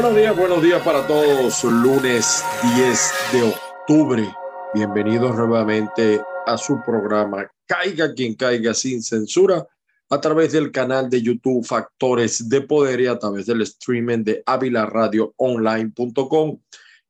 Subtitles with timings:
[0.00, 1.64] Buenos días, buenos días para todos.
[1.64, 2.44] Lunes
[2.76, 4.32] 10 de octubre.
[4.72, 9.66] Bienvenidos nuevamente a su programa Caiga quien caiga sin censura
[10.08, 14.40] a través del canal de YouTube Factores de Poder y a través del streaming de
[14.46, 16.60] avilaradioonline.com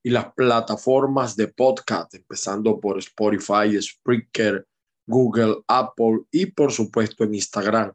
[0.02, 4.66] y las plataformas de podcast, empezando por Spotify, Spreaker,
[5.06, 7.92] Google, Apple y por supuesto en Instagram.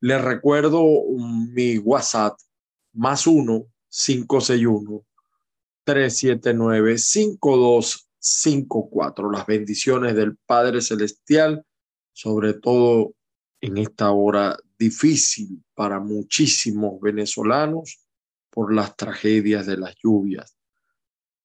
[0.00, 0.84] Les recuerdo
[1.52, 2.36] mi WhatsApp
[2.94, 5.06] más uno 561
[5.84, 9.30] 379 5254.
[9.30, 11.64] Las bendiciones del Padre Celestial,
[12.12, 13.14] sobre todo
[13.60, 18.00] en esta hora difícil para muchísimos venezolanos
[18.50, 20.56] por las tragedias de las lluvias.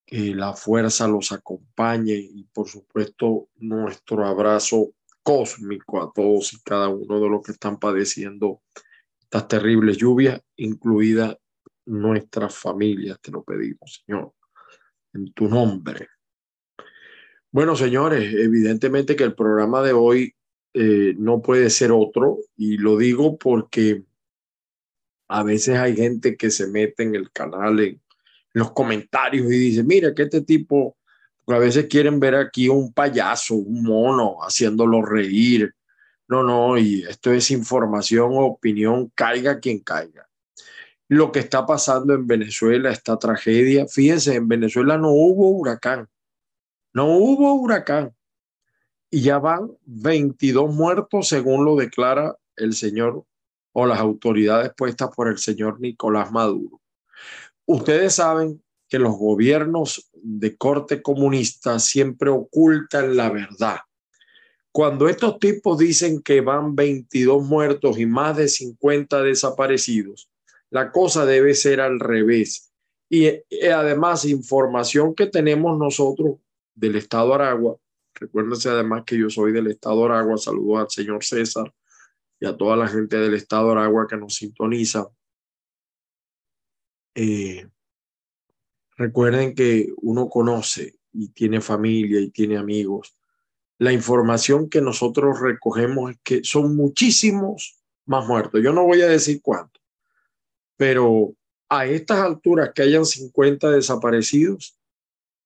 [0.04, 4.90] Que la fuerza los acompañe y por supuesto nuestro abrazo
[5.22, 8.60] cósmico a todos y cada uno de los que están padeciendo
[9.20, 11.38] estas terribles lluvias, incluida
[11.90, 14.32] nuestras familias, te lo pedimos, Señor,
[15.12, 16.08] en tu nombre.
[17.50, 20.34] Bueno, señores, evidentemente que el programa de hoy
[20.72, 24.04] eh, no puede ser otro y lo digo porque
[25.28, 28.00] a veces hay gente que se mete en el canal, en,
[28.52, 30.96] los comentarios y dice, mira que este tipo,
[31.46, 35.72] a veces quieren ver aquí un payaso, un mono, haciéndolo reír.
[36.26, 40.29] No, no, y esto es información opinión, caiga quien caiga
[41.10, 43.84] lo que está pasando en Venezuela, esta tragedia.
[43.88, 46.08] Fíjense, en Venezuela no hubo huracán,
[46.92, 48.14] no hubo huracán.
[49.10, 53.24] Y ya van 22 muertos según lo declara el señor
[53.72, 56.80] o las autoridades puestas por el señor Nicolás Maduro.
[57.66, 63.78] Ustedes saben que los gobiernos de corte comunista siempre ocultan la verdad.
[64.70, 70.29] Cuando estos tipos dicen que van 22 muertos y más de 50 desaparecidos,
[70.70, 72.72] la cosa debe ser al revés.
[73.08, 76.38] Y, eh, además, información que tenemos nosotros
[76.74, 77.76] del Estado Aragua,
[78.14, 81.74] recuérdense además que yo soy del Estado Aragua, saludo al señor César
[82.38, 85.08] y a toda la gente del Estado Aragua que nos sintoniza.
[87.16, 87.68] Eh,
[88.96, 93.16] recuerden que uno conoce y tiene familia y tiene amigos.
[93.78, 98.62] La información que nosotros recogemos es que son muchísimos más muertos.
[98.62, 99.79] Yo no voy a decir cuántos
[100.80, 101.34] pero
[101.68, 104.78] a estas alturas que hayan 50 desaparecidos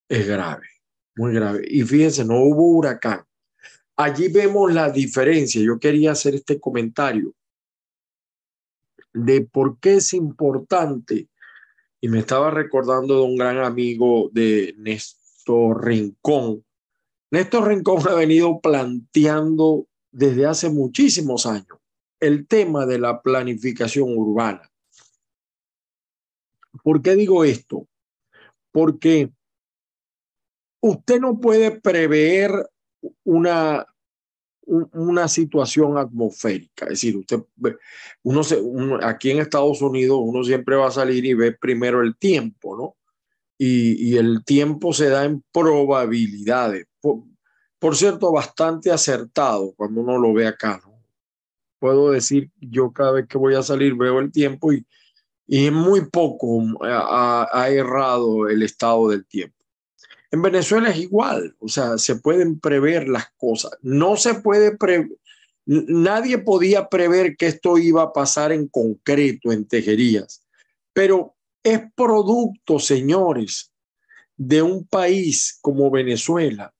[0.07, 0.65] es grave,
[1.13, 1.65] muy grave.
[1.67, 3.25] Y fíjense, no hubo huracán.
[3.97, 5.61] Allí vemos la diferencia.
[5.61, 7.33] Yo quería hacer este comentario
[9.13, 11.27] de por qué es importante.
[11.99, 16.63] Y me estaba recordando de un gran amigo de Néstor Rincón.
[17.29, 21.77] Néstor Rincón ha venido planteando desde hace muchísimos años
[22.21, 24.71] el tema de la planificación urbana.
[26.85, 27.87] ¿Por qué digo esto?
[28.71, 29.31] Porque
[30.81, 32.51] usted no puede prever
[33.23, 33.87] una,
[34.67, 36.85] una situación atmosférica.
[36.85, 37.39] Es decir, usted,
[38.21, 42.77] uno, aquí en Estados Unidos uno siempre va a salir y ve primero el tiempo,
[42.77, 42.95] ¿no?
[43.57, 46.85] Y, y el tiempo se da en probabilidades.
[47.01, 47.23] Por,
[47.79, 51.01] por, cierto, bastante acertado cuando uno lo ve acá, ¿no?
[51.79, 54.85] Puedo decir, yo cada vez que voy a salir veo el tiempo y,
[55.47, 59.55] y muy poco ha, errado el estado del tiempo.
[60.31, 63.71] En Venezuela es igual, o sea, se pueden prever las cosas.
[63.81, 65.09] No se puede prever,
[65.65, 70.43] nadie podía prever que esto iba a pasar en concreto en Tejerías,
[70.93, 73.71] pero es producto, señores,
[74.37, 76.73] de un país como Venezuela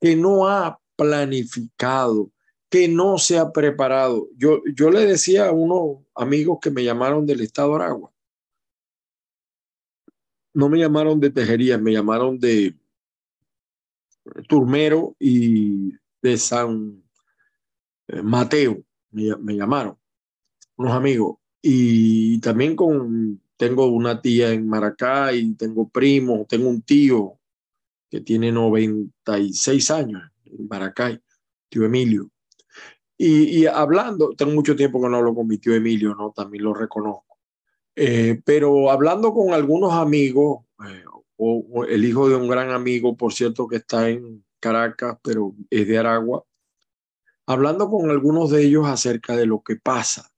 [0.00, 2.30] que no ha planificado,
[2.74, 4.28] que no se ha preparado.
[4.36, 8.12] Yo, yo le decía a unos amigos que me llamaron del estado Aragua,
[10.52, 12.74] no me llamaron de Tejería, me llamaron de
[14.48, 17.00] Turmero y de San
[18.08, 18.82] eh, Mateo,
[19.12, 19.96] me, llamaron
[20.74, 21.36] unos amigos.
[21.62, 27.38] Y también con, tengo una tía en Maracay, tengo primos, tengo un tío
[28.10, 31.20] que tiene 96 años en Maracay,
[31.68, 32.33] tío Emilio.
[33.16, 36.32] Y, hablando, tengo mucho tiempo que no hablo con Emilio, ¿no?
[36.32, 37.38] También lo reconozco.
[37.94, 41.04] Eh, pero hablando con algunos amigos, eh,
[41.36, 45.86] o, el hijo de un gran amigo, por cierto, que está en Caracas, pero es
[45.86, 46.44] de Aragua,
[47.46, 50.32] hablando con algunos de ellos acerca de lo que pasa,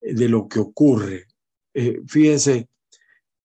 [0.00, 1.26] de lo que ocurre.
[1.72, 2.68] Eh, fíjense,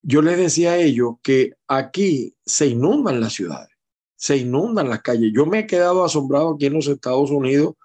[0.01, 3.75] yo les decía a ellos que aquí se inundan las ciudades,
[4.15, 5.31] se inundan las calles.
[5.33, 7.75] Yo me he quedado asombrado aquí en los Estados Unidos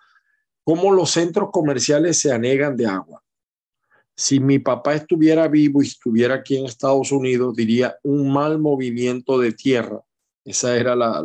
[0.66, 3.22] cómo los centros comerciales se anegan de agua.
[4.16, 9.38] Si mi papá estuviera vivo y estuviera aquí en Estados Unidos, diría un mal movimiento
[9.38, 10.00] de tierra.
[10.44, 11.24] Esa era la,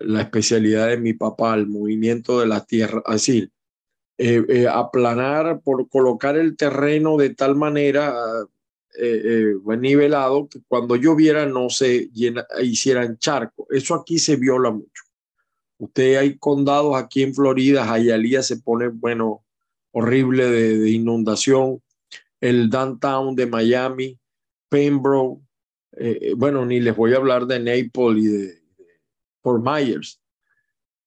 [0.00, 3.02] la, especialidad de mi papá, el movimiento de la tierra.
[3.04, 3.50] Así,
[4.16, 8.14] eh, eh, aplanar por colocar el terreno de tal manera
[8.98, 13.66] eh, nivelado que cuando lloviera no se llena, hicieran charco.
[13.68, 15.05] Eso aquí se viola mucho.
[15.78, 19.44] Usted hay condados aquí en Florida, Hialeah se pone, bueno,
[19.92, 21.82] horrible de, inundación.
[22.40, 24.18] El downtown de Miami,
[24.68, 25.42] Pembroke,
[26.36, 29.00] bueno, ni les voy a hablar de Naples y de, de
[29.42, 30.20] Fort Myers.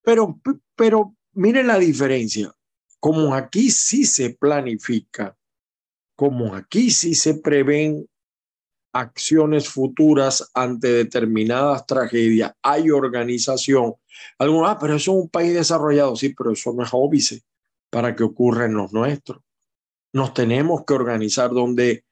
[0.02, 0.40] Pero,
[0.76, 2.54] pero miren la diferencia
[3.00, 5.36] como aquí sí se planifica,
[6.14, 8.06] como aquí sí se prevén
[8.92, 13.94] acciones futuras ante determinadas tragedias, hay organización.
[14.38, 17.42] Algunos, ah, pero eso es un país desarrollado, sí, pero eso no es óbice
[17.90, 19.42] para que ocurra en los nuestros.
[20.12, 22.04] Nos tenemos que organizar donde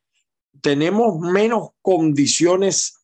[0.60, 2.98] tenemos menos condiciones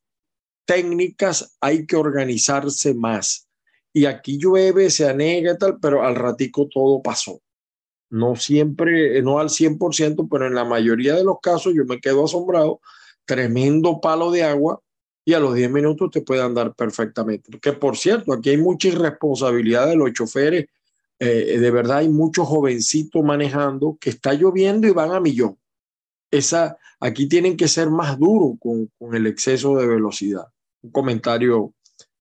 [0.65, 3.49] técnicas, hay que organizarse más.
[3.93, 7.41] Y aquí llueve, se anega y tal, pero al ratico todo pasó
[8.15, 12.25] no siempre, no al 100%, pero en la mayoría de los casos yo me quedo
[12.25, 12.81] asombrado,
[13.25, 14.81] tremendo palo de agua
[15.25, 17.59] y a los 10 minutos te puede andar perfectamente.
[17.59, 20.67] Que por cierto, aquí hay mucha irresponsabilidad de los choferes,
[21.19, 25.57] eh, de verdad hay muchos jovencitos manejando que está lloviendo y van a millón.
[26.31, 30.47] Esa, aquí tienen que ser más duros con, el exceso de velocidad.
[30.83, 31.73] Un comentario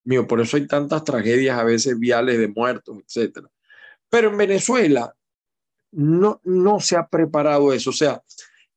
[0.06, 3.50] mío, por eso hay tantas tragedias a veces viales de muertos, etcétera.
[4.10, 5.14] Pero en Venezuela
[5.92, 7.90] no, no se ha preparado eso.
[7.90, 8.22] O sea,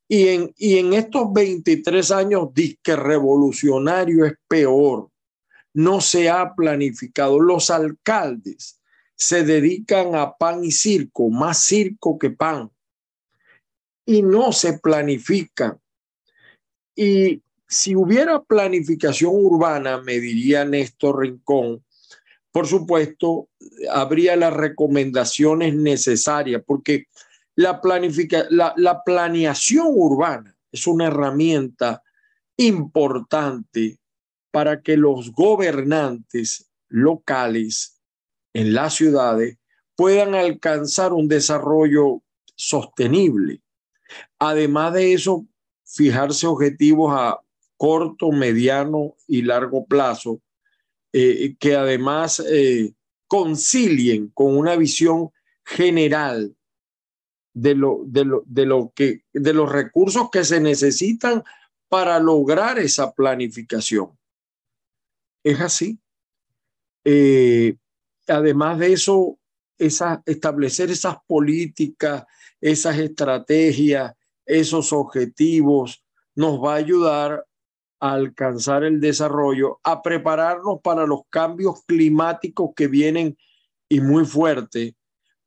[0.09, 2.49] y en, y en estos 23 años,
[2.83, 5.11] que revolucionario es peor.
[5.75, 7.41] No se ha planificado.
[7.41, 8.81] Los alcaldes
[9.15, 12.71] se dedican a pan y circo, más circo que pan.
[14.05, 15.79] Y no se planifican.
[16.95, 21.83] Y si hubiera planificación urbana, me diría Néstor Rincón,
[22.53, 23.51] por supuesto,
[23.91, 27.05] habría las recomendaciones necesarias, porque
[27.57, 32.03] la, planifica, la, la planeación urbana es una herramienta
[32.57, 33.99] importante
[34.51, 38.01] para que los gobernantes locales
[38.55, 39.59] en las ciudades
[39.95, 42.23] puedan alcanzar un desarrollo
[42.55, 43.61] sostenible.
[44.39, 45.47] Además de eso,
[45.85, 47.41] fijarse objetivos a
[47.77, 50.41] corto, mediano y largo plazo
[51.13, 52.93] eh, que además eh,
[53.27, 55.31] concilien con una visión
[55.65, 56.55] general
[57.57, 61.43] de, lo, de, lo, de, lo que, de los recursos que se necesitan
[61.89, 64.11] para lograr esa planificación.
[65.43, 65.99] Es así.
[67.03, 67.77] Eh,
[68.29, 69.39] además de eso,
[69.79, 72.25] establecer esas políticas,
[72.61, 74.15] esas estrategias,
[74.45, 77.47] esos objetivos, nos va a ayudar
[77.99, 83.39] alcanzar el desarrollo, a prepararnos para los cambios climáticos que vienen
[83.89, 84.93] y muy fuertes,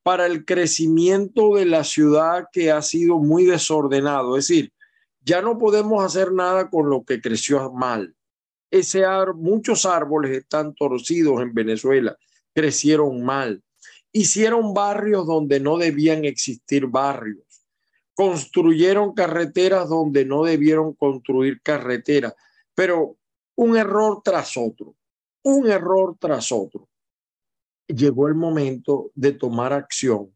[0.03, 4.37] para el crecimiento de la ciudad que ha sido muy desordenado.
[4.37, 4.73] Es decir,
[5.21, 8.15] ya no podemos hacer nada con lo que creció mal.
[8.71, 9.03] Ese
[9.35, 12.17] muchos árboles están torcidos en Venezuela,
[12.53, 13.63] crecieron mal.
[14.11, 17.49] Hicieron barrios donde no debían existir barrios
[18.19, 22.35] construyeron carreteras donde no debieron construir carreteras,
[22.75, 23.15] pero
[23.55, 24.93] un error tras otro,
[25.41, 26.88] un error tras otro.
[27.89, 30.31] Llegó el momento de tomar acción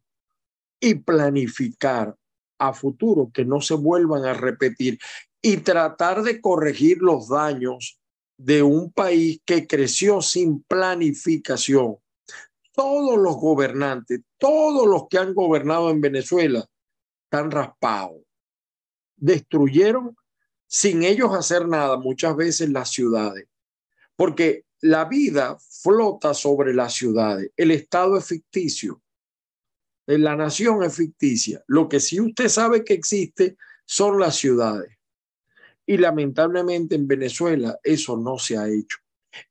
[0.80, 2.18] y planificar
[2.58, 5.00] a futuro que no se vuelvan a repetir
[5.42, 8.00] y tratar de corregir los daños
[8.38, 11.98] de un país que creció sin planificación.
[12.72, 16.66] Todos los gobernantes, todos los que han gobernado en Venezuela,
[17.26, 18.22] están raspados.
[19.16, 20.16] Destruyeron
[20.66, 23.48] sin ellos hacer nada muchas veces las ciudades,
[24.16, 27.52] porque la vida flota sobre las ciudades.
[27.56, 29.02] El Estado es ficticio.
[30.06, 31.64] La nación es ficticia.
[31.68, 34.98] Lo que sí usted sabe que existe son las ciudades.
[35.86, 38.98] Y lamentablemente en Venezuela eso no se ha hecho.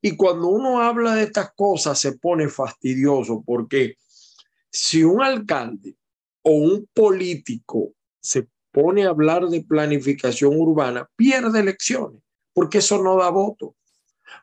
[0.03, 3.97] Y cuando uno habla de estas cosas se pone fastidioso porque
[4.71, 5.97] si un alcalde
[6.43, 12.21] o un político se pone a hablar de planificación urbana, pierde elecciones,
[12.53, 13.77] porque eso no da voto.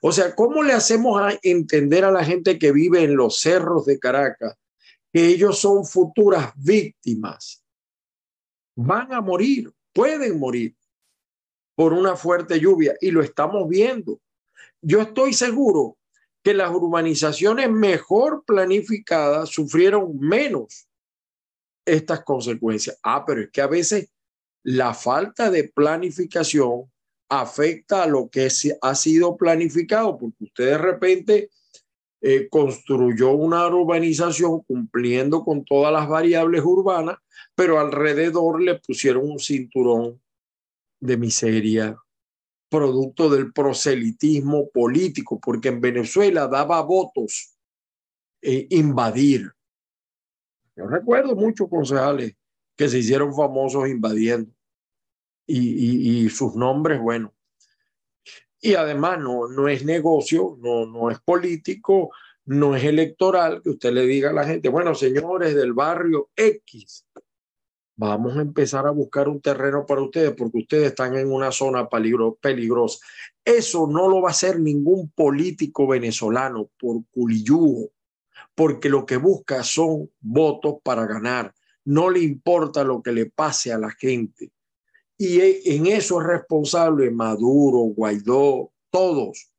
[0.02, 3.86] O sea, ¿cómo le hacemos a entender a la gente que vive en los cerros
[3.86, 4.56] de Caracas
[5.12, 7.64] que ellos son futuras víctimas?
[8.76, 10.76] Van a morir, pueden morir
[11.76, 14.22] por una fuerte lluvia y lo estamos viendo.
[14.82, 15.98] Yo estoy seguro
[16.44, 20.88] que las urbanizaciones mejor planificadas sufrieron menos
[21.86, 22.98] estas consecuencias.
[23.04, 24.10] Ah, pero es que a veces
[24.64, 26.92] la falta de planificación
[27.30, 28.50] afecta a lo que
[28.82, 31.50] ha sido planificado, porque usted de repente
[32.22, 37.18] eh, construyó una urbanización cumpliendo con todas las variables urbanas,
[37.56, 40.20] pero alrededor le pusieron un cinturón
[41.00, 41.98] de miseria,
[42.68, 47.56] producto del proselitismo político, porque en Venezuela daba votos
[48.42, 49.52] eh, invadir.
[50.76, 52.36] Yo recuerdo muchos concejales
[52.76, 54.52] que se hicieron famosos invadiendo
[55.50, 57.34] y, sus nombres, bueno.
[58.62, 62.12] Y además no, no es negocio, no, no es político,
[62.46, 67.06] no es electoral que usted le diga a la gente, bueno, señores del barrio X,
[67.96, 71.88] vamos a empezar a buscar un terreno para ustedes porque ustedes están en una zona
[71.90, 73.06] peligro, peligrosa.
[73.44, 77.90] Eso no lo va a hacer ningún político venezolano por culiyugo,
[78.56, 81.54] porque lo que busca son votos para ganar.
[81.86, 84.52] No le importa lo que le pase a la gente.
[85.22, 89.52] Y en eso es responsable Maduro, Guaidó, todos.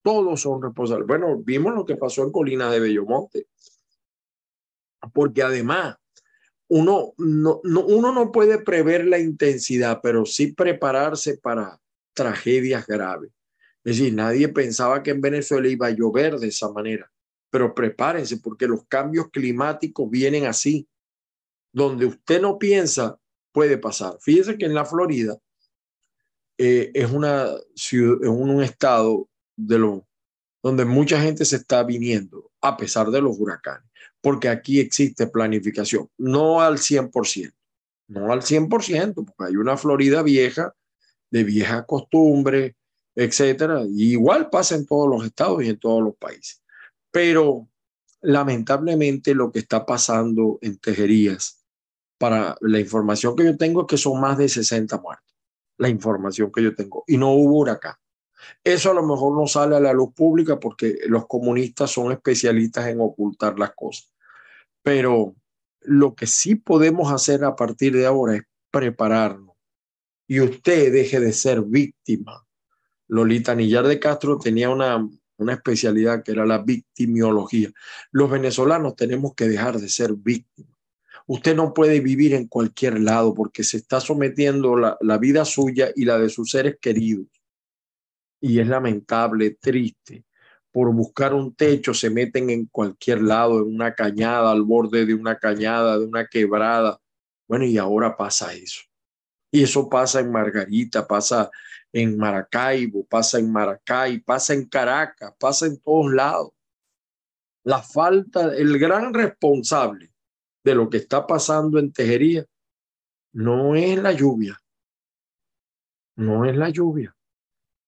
[0.00, 1.08] Todos son responsables.
[1.08, 3.48] Bueno, vimos lo que pasó en Colina de Bellomonte.
[5.12, 5.96] Porque además,
[6.68, 11.80] uno no, uno no puede prever la intensidad, pero sí prepararse para
[12.14, 13.32] tragedias graves.
[13.82, 17.10] Es decir, nadie pensaba que en Venezuela iba a llover de esa manera,
[17.50, 20.88] pero prepárense porque los cambios climáticos vienen así.
[21.72, 23.18] Donde usted no piensa,
[23.52, 24.16] puede pasar.
[24.20, 25.38] Fíjese que en la Florida
[26.58, 30.02] eh, es, una ciudad, es un estado de
[30.62, 33.92] donde mucha gente se está viniendo a pesar de los huracanes
[34.22, 37.52] porque aquí existe planificación, no al 100%,
[38.08, 40.74] no al 100%, porque hay una Florida vieja,
[41.30, 42.76] de vieja costumbre,
[43.14, 46.62] etcétera, y igual pasa en todos los estados y en todos los países.
[47.10, 47.68] Pero
[48.20, 51.61] lamentablemente lo que está pasando en Tejerías,
[52.22, 55.34] para la información que yo tengo es que son más de 60 muertos,
[55.76, 57.96] la información que yo tengo, y no hubo huracán.
[58.62, 62.86] Eso a lo mejor no sale a la luz pública porque los comunistas son especialistas
[62.86, 64.12] en ocultar las cosas.
[64.82, 65.34] Pero
[65.80, 69.56] lo que sí podemos hacer a partir de ahora es prepararnos.
[70.28, 72.46] Y usted deje de ser víctima.
[73.08, 77.72] Lolita Nillar de Castro tenía una, una especialidad que era la victimiología.
[78.12, 80.71] Los venezolanos tenemos que dejar de ser víctimas.
[81.26, 86.04] Usted no puede vivir en cualquier lado porque se está sometiendo la, vida suya y
[86.04, 87.26] la de sus seres queridos.
[88.40, 90.24] Y es lamentable, triste
[90.72, 95.12] por buscar un techo se meten en cualquier lado, en una cañada, al borde de
[95.12, 96.98] una cañada, de una quebrada.
[97.46, 98.80] Bueno, y ahora pasa eso.
[99.50, 101.50] Y eso pasa en Margarita, pasa
[101.92, 106.52] en Maracaibo, pasa en Maracay, pasa en Caracas, pasa en todos lados.
[107.64, 110.11] La falta, el gran responsable
[110.64, 112.44] de lo que está pasando en Tejería
[113.32, 114.58] no es la lluvia,
[116.16, 117.14] no es la lluvia.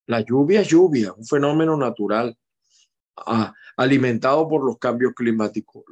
[0.07, 2.37] La lluvia es lluvia, un fenómeno natural
[3.77, 5.83] alimentado por los cambios climáticos.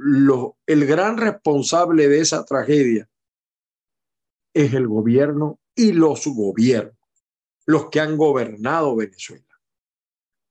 [0.66, 3.10] el gran responsable de esa tragedia
[4.54, 6.98] es el gobierno y los gobiernos,
[7.66, 9.53] los que han gobernado Venezuela.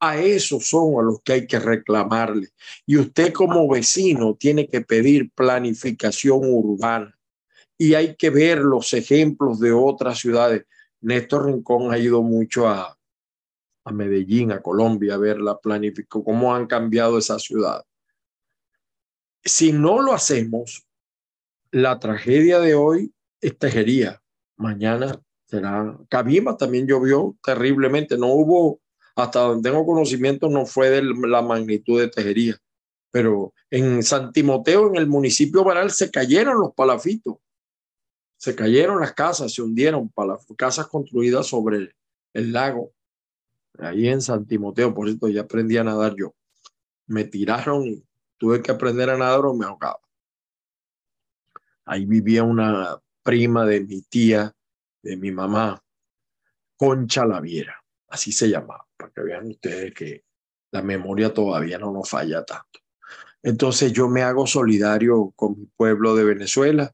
[0.05, 2.49] A esos son a los que hay que reclamarle.
[2.85, 7.17] Y usted como vecino tiene que pedir planificación urbana.
[7.77, 10.65] Y hay que ver los ejemplos de otras ciudades.
[10.99, 12.97] Néstor Rincón ha ido mucho a,
[13.85, 17.85] a Medellín, a Colombia, a ver la planificación, cómo han cambiado esa ciudad.
[19.41, 20.85] Si no lo hacemos,
[21.71, 24.21] la tragedia de hoy es Tejería.
[24.57, 25.97] Mañana será.
[26.09, 28.17] Cabima también llovió terriblemente.
[28.17, 28.81] No hubo,
[29.15, 32.57] hasta donde tengo conocimiento, no fue de la magnitud de Tejería.
[33.11, 37.35] Pero en San Timoteo, en el municipio Baral, se cayeron los palafitos.
[38.37, 40.11] Se cayeron las casas, se hundieron,
[40.57, 41.95] casas construidas sobre
[42.33, 42.91] el lago
[43.79, 46.35] ahí en San Timoteo, por cierto, ya aprendí a nadar yo.
[47.07, 48.03] Me tiraron y
[48.37, 49.99] tuve que aprender a nadar o me ahogaba.
[51.85, 54.53] Ahí vivía una prima de mi tía,
[55.01, 55.81] de mi mamá,
[56.77, 60.23] Concha Laviera, así se llamaba, para que vean ustedes que
[60.71, 62.79] la memoria todavía no nos falla tanto.
[63.43, 66.91] Entonces yo me hago solidario con mi pueblo de Venezuela.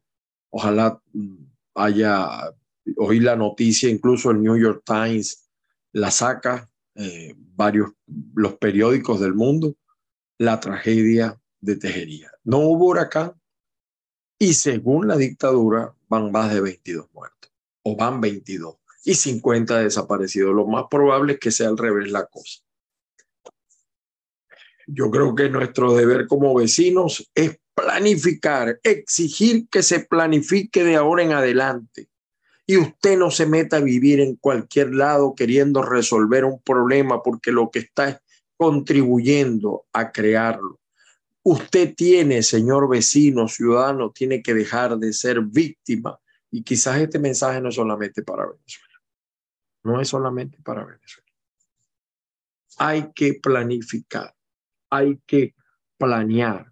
[0.49, 1.35] Ojalá mm,
[1.75, 2.53] haya,
[2.97, 5.49] oí la noticia, incluso el New York Times
[5.91, 7.91] la saca, eh, varios,
[8.35, 9.75] los periódicos del mundo,
[10.37, 12.31] la tragedia de Tejería.
[12.43, 13.33] No hubo huracán
[14.37, 17.51] y según la dictadura van más de 22 muertos,
[17.83, 20.53] o van 22 y 50 desaparecidos.
[20.53, 22.61] Lo más probable es que sea al revés la cosa.
[24.87, 31.23] Yo creo que nuestro deber como vecinos es planificar, exigir que se planifique de ahora
[31.23, 32.09] en adelante
[32.65, 37.51] Y usted no se meta a vivir en cualquier lado queriendo resolver un problema porque
[37.51, 38.17] lo que está es
[38.57, 40.79] contribuyendo a crearlo.
[41.43, 46.19] Usted tiene, señor vecino, ciudadano, tiene que dejar de ser víctima.
[46.51, 48.88] Y quizás este mensaje no es solamente para Venezuela.
[49.83, 51.29] No es solamente para Venezuela.
[52.77, 54.33] Hay que planificar,
[54.89, 55.55] hay que
[55.97, 56.71] planear,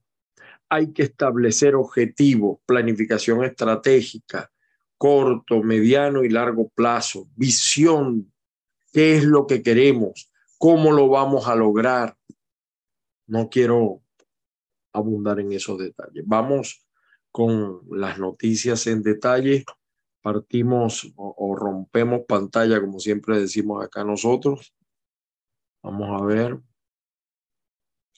[0.69, 4.51] hay que establecer objetivos, planificación estratégica,
[4.97, 8.31] corto, mediano y largo plazo, visión,
[8.91, 12.17] qué es lo que queremos, cómo lo vamos a lograr.
[13.27, 14.01] No quiero
[14.93, 16.23] abundar en esos detalles.
[16.25, 16.85] Vamos
[17.31, 19.65] con las noticias en detalle.
[20.21, 24.73] Partimos o, rompemos pantalla, como siempre decimos acá nosotros.
[25.81, 26.59] Vamos a ver.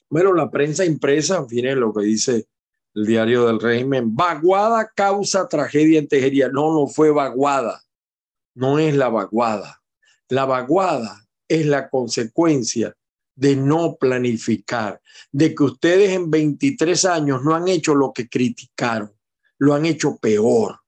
[0.08, 2.48] Bueno, la prensa impresa, miren lo que dice
[2.94, 4.14] el diario del régimen.
[4.14, 6.48] Vaguada causa tragedia en Tejería.
[6.48, 7.82] No, no fue vaguada.
[8.54, 9.80] No es la vaguada.
[10.28, 12.96] La vaguada es la consecuencia
[13.34, 15.00] de no planificar,
[15.32, 19.12] de que ustedes en 23 años no han hecho lo que criticaron,
[19.58, 20.79] lo han hecho peor.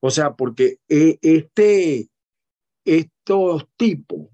[0.00, 2.08] O sea, porque eh, este,
[2.84, 4.28] estos tipos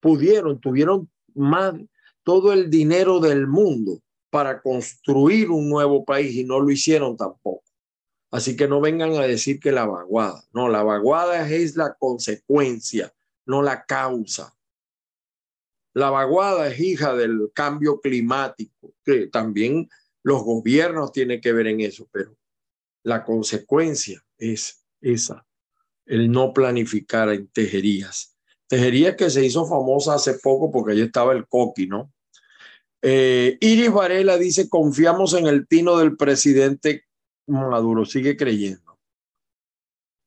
[0.00, 1.74] pudieron, tuvieron más,
[2.22, 7.64] todo el dinero del mundo para construir un nuevo país y no lo hicieron tampoco.
[8.30, 10.44] Así que no vengan a decir que la vaguada.
[10.52, 13.12] No, la vaguada es la consecuencia,
[13.46, 14.54] no la causa.
[15.94, 19.88] La vaguada es hija del cambio climático, que también
[20.22, 22.36] los gobiernos tienen que ver en eso, pero
[23.02, 25.46] la consecuencia es esa,
[26.06, 28.36] el no planificar en tejerías.
[28.66, 32.12] Tejerías que se hizo famosa hace poco porque allí estaba el coqui, ¿no?
[33.00, 37.04] Eh, Iris Varela dice, confiamos en el tino del presidente
[37.46, 38.98] Maduro, sigue creyendo.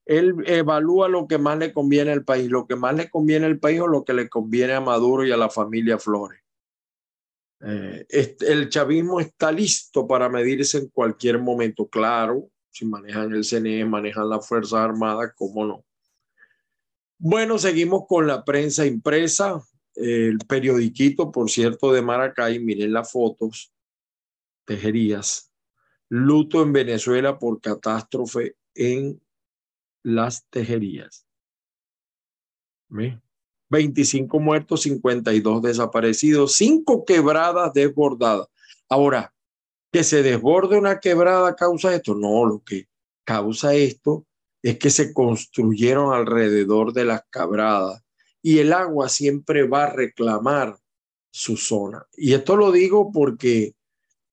[0.06, 3.60] Él evalúa lo que más le conviene al país, lo que más le conviene al
[3.60, 6.42] país o lo que le conviene a Maduro y a la familia Flores.
[7.64, 13.44] Eh, este, el chavismo está listo para medirse en cualquier momento, claro, si manejan el
[13.44, 15.86] CNE, manejan las Fuerzas Armadas, cómo no.
[17.18, 19.62] Bueno, seguimos con la prensa impresa
[19.96, 23.74] el periodiquito, por cierto, de Maracay, miren las fotos,
[24.66, 25.52] tejerías,
[26.10, 29.22] luto en Venezuela por catástrofe en
[30.02, 31.28] las tejerías.
[33.70, 38.48] 25 muertos, 52 desaparecidos, 5 quebradas desbordadas.
[38.90, 39.34] Ahora,
[39.92, 42.16] que se desborde una quebrada causa esto.
[42.16, 42.88] No, lo que
[43.24, 44.26] causa esto
[44.62, 48.04] es que se construyeron alrededor de las quebradas
[48.42, 50.78] y el agua siempre va a reclamar
[51.32, 52.06] su zona.
[52.16, 53.76] Y esto lo digo porque,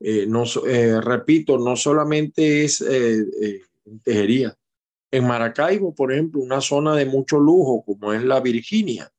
[0.01, 4.57] eh, no, eh, repito, no solamente es eh, en Tejería.
[5.11, 9.11] En Maracaibo, por ejemplo, una zona de mucho lujo como es la Virginia,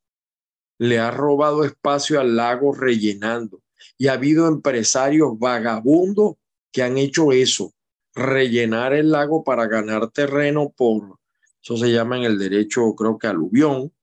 [0.78, 3.62] le ha robado espacio al lago rellenando.
[4.00, 6.38] Y ha habido empresarios vagabundos
[6.72, 7.74] que han hecho eso,
[8.16, 11.20] rellenar el lago para ganar terreno por,
[11.62, 13.94] eso se llama en el derecho, creo que aluvión,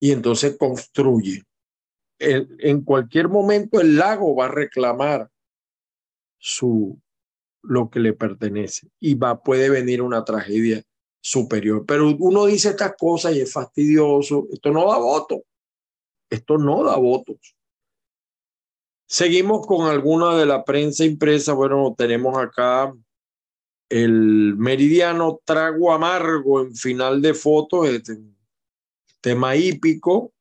[0.00, 1.44] y entonces construye.
[2.18, 5.28] en cualquier momento el lago va a reclamar
[6.38, 7.00] su,
[7.62, 10.82] lo que le pertenece y va, puede venir una tragedia
[11.20, 11.84] superior.
[11.86, 14.48] Pero uno dice estas cosas y es fastidioso.
[14.52, 15.42] Esto no da voto.
[16.28, 17.56] Esto no da votos.
[19.12, 21.52] Seguimos con alguna de la prensa impresa.
[21.52, 22.94] Bueno, tenemos acá
[23.90, 27.90] el meridiano trago amargo en final de fotos.
[27.90, 28.18] Este,
[29.20, 30.32] tema hípico,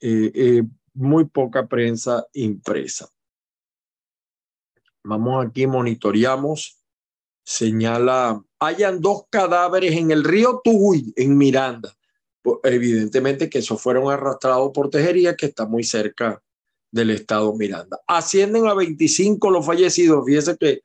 [0.00, 0.62] eh, eh,
[0.94, 3.10] muy poca prensa impresa.
[5.04, 6.82] Vamos aquí, monitoreamos,
[7.44, 11.94] señala, hayan dos cadáveres en el río Tuy, en Miranda.
[12.62, 16.42] Evidentemente que esos fueron arrastrados por Tejería, que está muy cerca
[16.92, 18.00] del estado Miranda.
[18.06, 20.24] Ascienden a 25 los fallecidos.
[20.24, 20.82] Fíjese que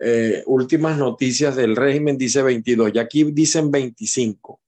[0.00, 4.60] eh, últimas noticias del régimen dice 22 y aquí dicen 25.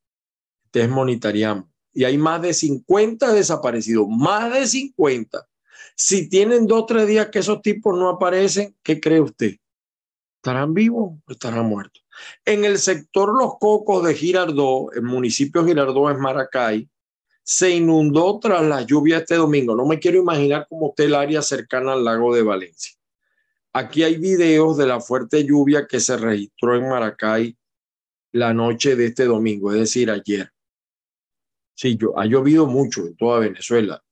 [0.67, 5.47] Entonces monitoreamos y hay más de 50 desaparecidos, más de 50.
[5.97, 9.57] Si tienen dos o tres días que esos tipos no aparecen, ¿qué cree usted?
[10.37, 12.05] ¿Estarán vivos o estarán muertos?
[12.45, 16.89] En el sector Los Cocos de Girardó, el municipio Girardó es Maracay,
[17.45, 19.77] se inundó tras la lluvia este domingo.
[19.77, 22.95] No me quiero imaginar cómo está el área cercana al lago de Valencia.
[23.73, 27.57] Aquí hay videos de la fuerte lluvia que se registró en Maracay
[28.33, 30.51] la noche de este domingo, es decir, ayer.
[31.77, 34.03] Sí, yo, ha llovido mucho en toda Venezuela,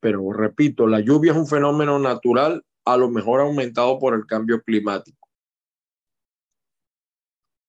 [0.00, 4.62] pero repito, la lluvia es un fenómeno natural, a lo mejor aumentado por el cambio
[4.62, 5.28] climático.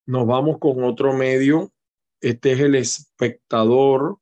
[0.05, 1.71] Nos vamos con otro medio
[2.21, 4.17] Este es el espectador.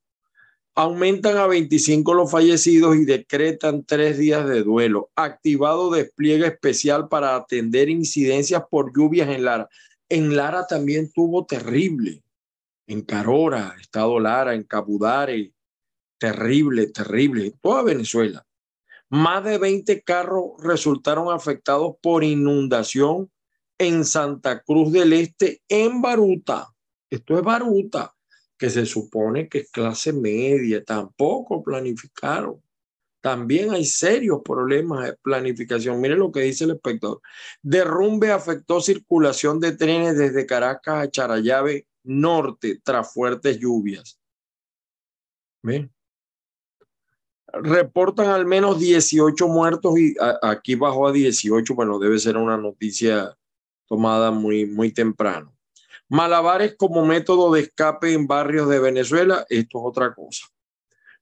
[0.79, 5.09] Aumentan a 25 los fallecidos y decretan tres días de duelo.
[5.15, 9.69] Activado despliegue especial para atender incidencias por lluvias en Lara.
[10.07, 12.21] En Lara también tuvo terrible.
[12.85, 15.51] En Carora, Estado Lara, en Cabudare.
[16.19, 17.55] Terrible, terrible.
[17.59, 18.45] Toda Venezuela.
[19.09, 23.31] Más de 20 carros resultaron afectados por inundación
[23.79, 26.67] en Santa Cruz del Este, en Baruta.
[27.09, 28.13] Esto es Baruta,
[28.57, 32.61] que se supone que es clase media, tampoco planificaron.
[33.21, 35.99] También hay serios problemas de planificación.
[35.99, 37.21] Mire lo que dice el espectador.
[37.61, 44.19] Derrumbe afectó circulación de trenes desde Caracas a Charayave Norte tras fuertes lluvias.
[45.61, 45.91] ¿Ven?
[47.51, 51.75] Reportan al menos 18 muertos y aquí bajó a 18.
[51.75, 53.37] Bueno, debe ser una noticia
[53.87, 55.56] tomada muy, muy temprano.
[56.09, 60.45] Malabares como método de escape en barrios de Venezuela, esto es otra cosa.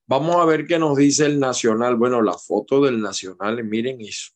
[0.06, 1.96] Vamos a ver qué nos dice el Nacional.
[1.96, 4.30] Bueno, la foto del Nacional, miren eso.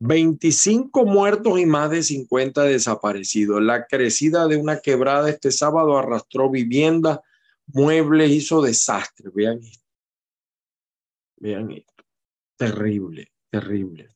[0.00, 3.62] 25 muertos y más de 50 desaparecidos.
[3.62, 7.20] La crecida de una quebrada este sábado arrastró viviendas,
[7.68, 9.30] muebles, hizo desastre.
[9.32, 9.86] Vean esto.
[11.36, 12.04] Vean esto.
[12.56, 14.15] Terrible, terrible.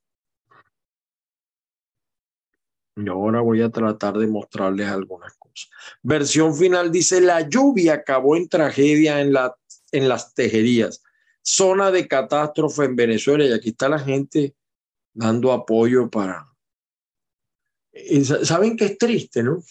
[3.05, 5.71] Y ahora voy a tratar de mostrarles algunas cosas.
[6.03, 9.57] Versión final dice, la lluvia acabó en tragedia en, la,
[9.93, 11.03] en las tejerías.
[11.43, 13.45] Zona de catástrofe en Venezuela.
[13.45, 14.55] Y aquí está la gente
[15.13, 16.47] dando apoyo para...
[18.43, 19.63] ¿Saben qué es triste, no?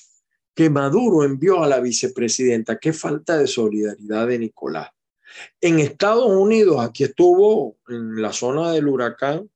[0.53, 2.79] Que Maduro envió a la vicepresidenta.
[2.79, 4.89] Qué falta de solidaridad de Nicolás.
[5.61, 9.49] En Estados Unidos, aquí estuvo en la zona del huracán,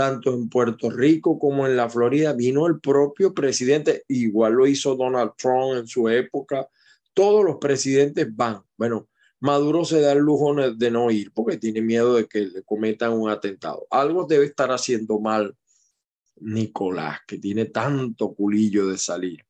[0.00, 4.96] tanto en Puerto Rico como en la Florida, vino el propio presidente, igual lo hizo
[4.96, 6.66] Donald Trump en su época,
[7.12, 8.62] todos los presidentes van.
[8.78, 9.10] Bueno,
[9.40, 13.12] Maduro se da el lujo de no ir porque tiene miedo de que le cometan
[13.12, 13.86] un atentado.
[13.90, 15.54] Algo debe estar haciendo mal
[16.36, 19.44] Nicolás, que tiene tanto culillo de salir.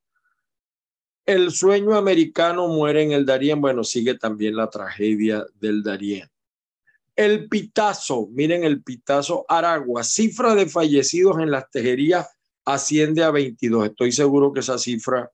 [1.24, 3.60] El sueño americano muere en el Darién.
[3.60, 6.28] Bueno, sigue también la tragedia del Darién.
[7.20, 13.88] El pitazo, miren el pitazo Aragua, cifra de fallecidos en las tejerías asciende a 22.
[13.88, 15.30] Estoy seguro que esa cifra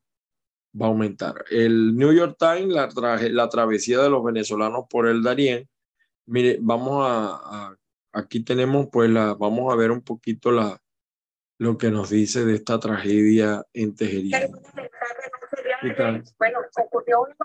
[0.74, 1.44] va a aumentar.
[1.48, 2.88] El New York Times, la,
[3.30, 5.68] la travesía de los venezolanos por el Darién.
[6.26, 7.72] Mire, vamos a,
[8.12, 10.76] aquí tenemos pues la, vamos a ver un poquito la,
[11.58, 14.48] lo que nos dice de esta tragedia en Tejería.
[16.36, 17.36] Bueno, ocurrió un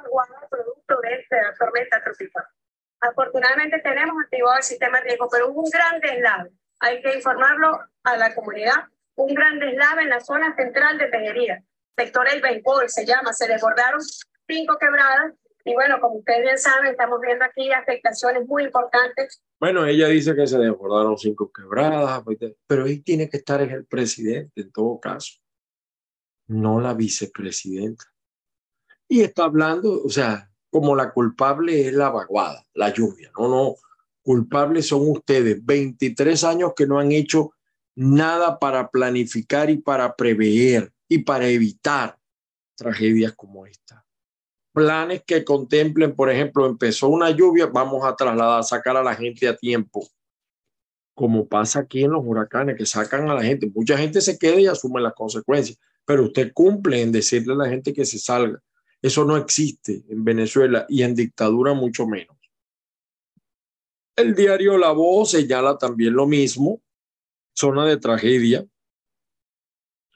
[0.50, 2.44] producto de esta tormenta tropical.
[3.02, 6.52] Afortunadamente tenemos activado el sistema de riesgo, pero hubo un gran deslave.
[6.80, 8.86] Hay que informarlo a la comunidad.
[9.16, 11.64] Un gran deslave en la zona central de Tejería.
[11.98, 13.34] Sector El Béisbol se llama.
[13.34, 14.00] Se desbordaron
[14.48, 15.34] cinco quebradas.
[15.64, 19.42] Y bueno, como ustedes bien saben, estamos viendo aquí afectaciones muy importantes.
[19.60, 23.86] Bueno, ella dice que se desbordaron cinco quebradas, pues, pero ahí tiene que estar el
[23.86, 25.40] presidente en todo caso,
[26.48, 28.06] no la vicepresidenta.
[29.08, 33.32] Y está hablando, o sea, como la culpable es la vaguada, la lluvia.
[33.38, 33.76] No, no,
[34.24, 35.64] culpables son ustedes.
[35.64, 37.52] 23 años que no han hecho
[37.94, 42.18] nada para planificar y para prever y para evitar
[42.76, 44.06] tragedias como esta.
[44.74, 49.50] Planes que contemplen, por ejemplo, empezó una lluvia, vamos a trasladar, sacar a la gente
[49.50, 50.08] a tiempo,
[51.14, 53.70] como pasa aquí en los huracanes, que sacan a la gente.
[53.76, 57.68] Mucha gente se queda y asume las consecuencias, pero usted cumple en decirle a la
[57.68, 58.62] gente que se salga
[59.02, 62.38] eso no existe en Venezuela y en dictadura mucho menos.
[64.16, 66.82] El diario La Voz señala también lo mismo,
[67.54, 68.66] zona de tragedia,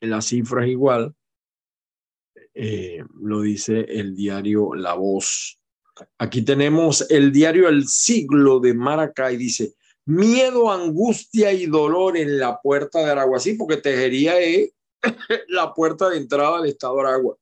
[0.02, 1.16] la cifra es igual,
[2.54, 5.60] eh, lo dice el diario La Voz.
[6.18, 9.74] Aquí tenemos el diario El Siglo de Maracay, dice,
[10.06, 13.40] miedo, angustia y dolor en la puerta de Aragua.
[13.40, 14.72] Sí, porque Tejería es
[15.48, 17.38] la puerta de entrada al estado de Aragua.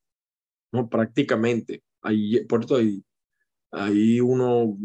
[0.73, 0.89] ¿No?
[0.89, 1.83] Prácticamente.
[2.01, 3.01] Ahí, por ahí,
[3.71, 4.77] ahí uno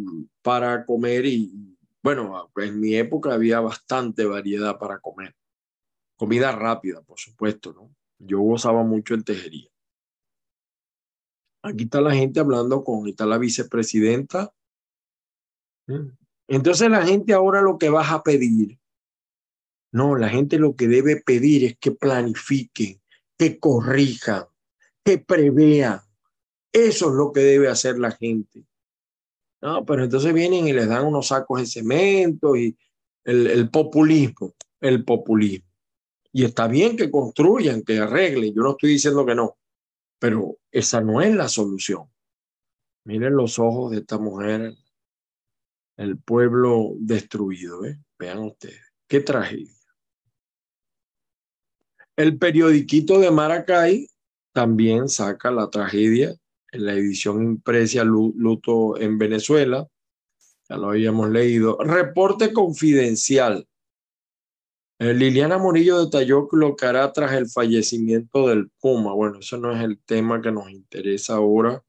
[0.42, 5.34] para comer y, bueno, en mi época había bastante variedad para comer.
[6.16, 7.90] Comida rápida, por supuesto, ¿no?
[8.18, 9.68] Yo gozaba mucho en tejería.
[11.62, 14.52] Aquí está la gente hablando con, está la vicepresidenta.
[16.46, 18.78] Entonces la gente ahora lo que vas a pedir,
[19.90, 23.00] no, la gente lo que debe pedir es que planifiquen,
[23.38, 24.44] que corrijan,
[25.08, 26.04] que prevea.
[26.70, 28.66] Eso es lo que debe hacer la gente.
[29.62, 32.76] No, pero entonces vienen y les dan unos sacos de cemento y
[33.24, 35.66] el, populismo, el populismo.
[36.30, 39.56] Y está bien que construyan, que arreglen, yo no estoy diciendo que no,
[40.18, 42.04] pero esa no es la solución.
[43.04, 44.74] Miren los ojos de esta mujer,
[45.96, 47.98] el pueblo destruido, ¿eh?
[48.18, 49.72] Vean ustedes, qué tragedia.
[52.14, 54.06] El periodiquito de Maracay
[54.52, 56.34] también saca la tragedia
[56.72, 59.88] en la edición impresa Luto en Venezuela.
[60.68, 61.78] Ya lo habíamos leído.
[61.78, 63.66] Reporte confidencial.
[65.00, 69.14] Eh, Liliana Murillo detalló lo que hará tras el fallecimiento del Puma.
[69.14, 71.82] Bueno, eso no es el tema que nos interesa ahora.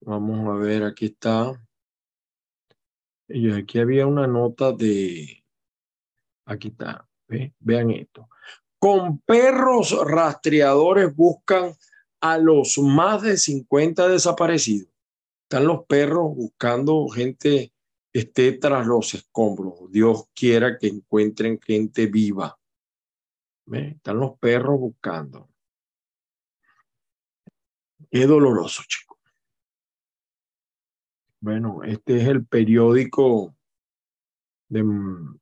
[0.00, 1.52] Vamos a ver, aquí está.
[3.28, 5.44] Y aquí había una nota de...
[6.46, 7.08] Aquí está.
[7.60, 8.28] Vean esto.
[8.80, 11.74] Con perros rastreadores buscan
[12.20, 14.88] a los más de 50 desaparecidos.
[15.44, 17.72] Están los perros buscando gente
[18.12, 19.90] esté tras los escombros.
[19.90, 22.58] Dios quiera que encuentren gente viva.
[23.70, 25.48] Están los perros buscando.
[28.10, 29.18] Qué doloroso, chicos.
[31.40, 33.54] Bueno, este es el periódico
[34.70, 34.82] de,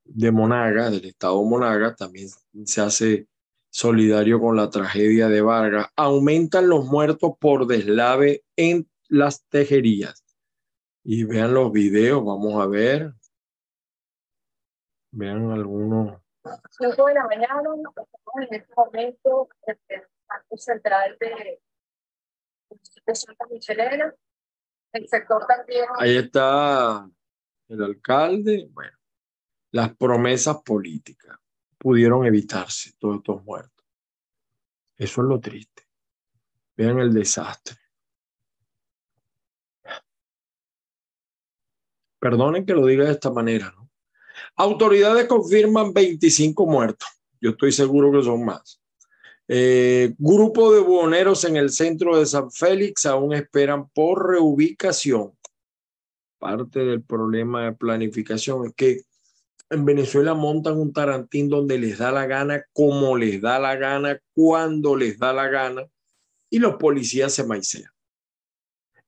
[0.03, 1.95] de Monaga, del estado Monaga.
[1.95, 2.27] También
[2.65, 3.27] se hace
[3.69, 5.87] solidario con la tragedia de Vargas.
[5.95, 10.23] Aumentan los muertos por deslave en las tejerías
[11.03, 13.13] y vean los videos, vamos a ver.
[15.11, 16.21] Vean algunos.
[16.69, 17.63] 5 de la mañana,
[18.41, 21.61] en este momento en el parque central de,
[23.05, 24.13] de Santa Michelena.
[24.91, 25.85] El sector también.
[25.97, 27.09] Ahí está
[27.67, 28.67] el alcalde.
[28.71, 28.98] Bueno,
[29.71, 31.37] las promesas políticas
[31.77, 33.85] pudieron evitarse todos estos muertos.
[34.97, 35.83] Eso es lo triste.
[36.75, 37.77] Vean el desastre.
[42.19, 43.89] Perdonen que lo diga de esta manera, ¿no?
[44.55, 47.07] Autoridades confirman 25 muertos.
[47.39, 48.81] Yo estoy seguro que son más.
[49.47, 55.33] Eh, grupo de buhoneros en el centro de San Félix aún esperan por reubicación.
[56.37, 59.01] Parte del problema de planificación es que
[59.69, 64.19] en Venezuela montan un tarantín donde les da la gana, como les da la gana,
[64.33, 65.87] cuando les da la gana,
[66.49, 67.91] y los policías se maicean.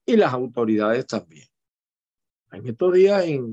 [0.05, 1.47] Y las autoridades también.
[2.51, 3.51] En estos días, en,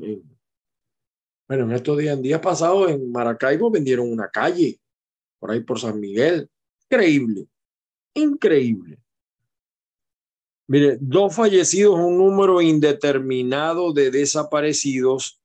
[1.47, 4.79] bueno, en estos días, en días pasados, en Maracaibo vendieron una calle,
[5.39, 6.51] por ahí por San Miguel.
[6.91, 7.47] Increíble,
[8.15, 8.99] increíble.
[10.67, 15.38] Mire, dos fallecidos, un número indeterminado de desaparecidos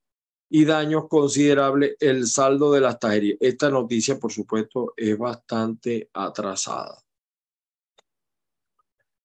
[0.55, 3.39] y daños considerables, el saldo de las tajerías.
[3.39, 7.03] Esta noticia, por supuesto, es bastante atrasada.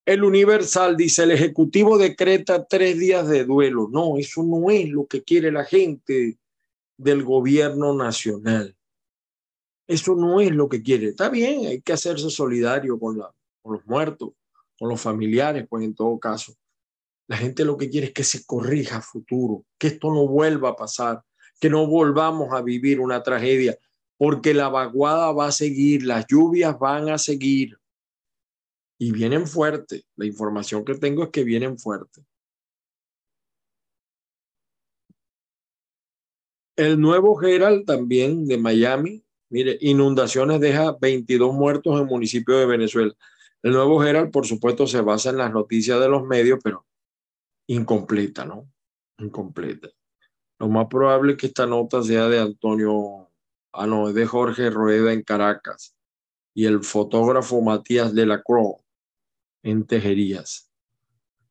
[0.06, 3.90] El Universal dice, el Ejecutivo decreta tres días de duelo.
[3.92, 6.38] No, eso no es lo que quiere la gente
[6.96, 8.74] del gobierno nacional.
[9.86, 11.08] Eso no es lo que quiere.
[11.08, 13.18] Está bien, hay que hacerse solidario con,
[13.60, 14.30] con los muertos,
[14.78, 16.54] con los familiares, pues en todo caso.
[17.28, 20.70] La gente lo que quiere es que se corrija a futuro, que esto no vuelva
[20.70, 21.22] a pasar,
[21.60, 23.76] que no volvamos a vivir una tragedia,
[24.16, 27.78] porque la vaguada va a seguir, las lluvias van a seguir
[28.98, 30.04] y vienen fuerte.
[30.16, 32.24] La información que tengo es que vienen fuerte.
[36.76, 42.66] El nuevo Herald también de Miami, mire, inundaciones deja 22 muertos en el municipio de
[42.66, 43.12] Venezuela.
[43.62, 46.86] El nuevo Herald, por supuesto, se basa en las noticias de los medios, pero
[47.68, 48.68] incompleta, ¿no?
[49.18, 49.88] Incompleta.
[50.58, 53.30] Lo más probable es que esta nota sea de Antonio,
[53.72, 55.94] ah, no, es de Jorge Rueda en Caracas
[56.54, 58.76] y el fotógrafo Matías de la Cruz
[59.62, 60.70] en Tejerías.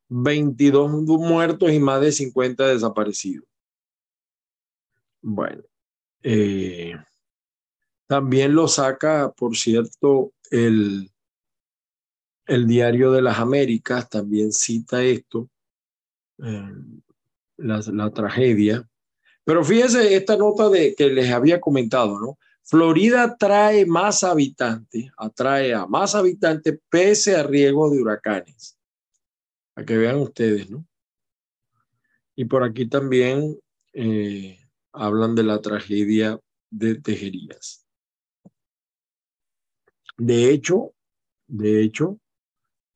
[0.10, 3.48] 22 muertos y más de 50 desaparecidos.
[5.22, 5.64] Bueno,
[6.24, 6.94] eh,
[8.08, 11.12] también lo saca, por cierto, el,
[12.46, 15.50] el Diario de las Américas, también cita esto,
[16.44, 16.74] eh,
[17.58, 18.88] la, tragedia.
[19.44, 22.38] Pero fíjense esta nota de que les había comentado, ¿no?
[22.64, 28.78] Florida trae más habitantes, atrae a más habitantes pese a riesgo de huracanes.
[29.74, 30.86] Para que vean ustedes, ¿no?
[32.36, 33.58] Y por aquí también
[33.94, 34.60] eh,
[34.92, 37.86] hablan de la tragedia de Tejerías.
[40.18, 40.94] De hecho,
[41.48, 42.20] de hecho,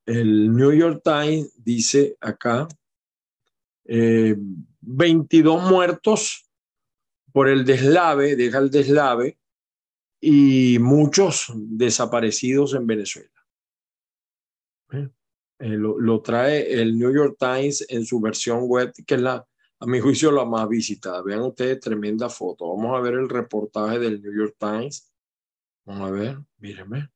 [0.06, 2.68] el New York Times dice acá,
[3.86, 4.36] 22
[5.64, 6.50] eh, muertos
[7.32, 9.38] por el deslave, deja el deslave,
[10.20, 13.30] y muchos desaparecidos en Venezuela.
[15.60, 19.48] Eh, lo, trae el New York Times en su versión web, que es la,
[19.80, 21.22] a mi juicio, la más visitada.
[21.22, 22.76] Vean ustedes, tremenda foto.
[22.76, 25.12] Vamos a ver el reportaje del New York Times.
[25.86, 27.10] Vamos a ver, mírenme.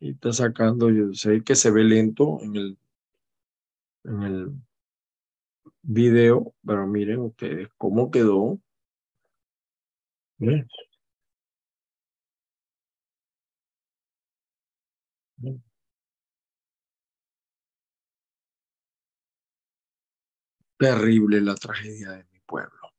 [0.00, 2.78] Y está sacando, yo sé que se ve lento en el,
[4.04, 4.52] en el
[5.82, 8.58] video, pero miren ustedes cómo quedó.
[20.78, 22.90] Terrible la tragedia de mi pueblo.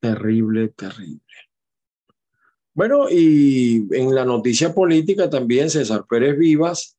[0.00, 1.22] Terrible, terrible.
[2.74, 6.95] Bueno, y en la noticia política también César Pérez Vivas,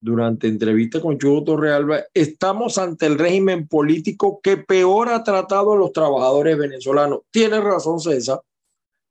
[0.00, 5.76] durante entrevista con Chugo Torrealba, estamos ante el régimen político que peor ha tratado a
[5.76, 7.20] los trabajadores venezolanos.
[7.30, 8.40] Tiene razón César,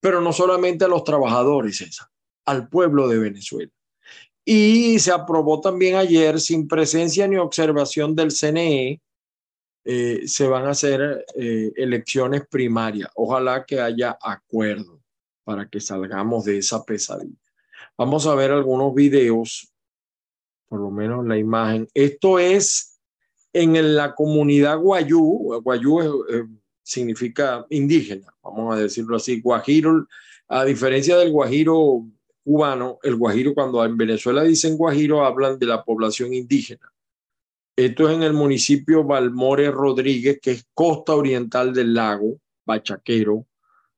[0.02, 2.08] pero no solamente a los trabajadores, César,
[2.46, 3.72] al pueblo de Venezuela.
[4.44, 9.00] Y se aprobó también ayer, sin presencia ni observación del CNE,
[9.86, 13.10] eh, se van a hacer eh, elecciones primarias.
[13.16, 15.00] Ojalá que haya acuerdo
[15.44, 17.38] para que salgamos de esa pesadilla.
[17.98, 19.72] Vamos a ver algunos videos,
[20.70, 21.88] por lo menos la imagen.
[21.94, 23.00] Esto es
[23.52, 25.60] en la comunidad Guayú.
[25.64, 26.46] Guayú eh,
[26.84, 29.42] significa indígena, vamos a decirlo así.
[29.42, 30.08] Guajiro,
[30.48, 32.06] a diferencia del Guajiro
[32.44, 36.92] cubano, el Guajiro, cuando en Venezuela dicen Guajiro, hablan de la población indígena.
[37.76, 43.46] Esto es en el municipio Balmore Rodríguez, que es costa oriental del lago, Bachaquero.